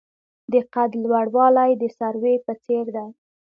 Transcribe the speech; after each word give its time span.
د 0.51 0.53
قد 0.73 0.91
لوړوالی 1.03 1.71
د 1.81 1.83
سروې 1.97 2.35
په 2.45 2.53
څیر 2.63 2.85
دی. 2.95 3.07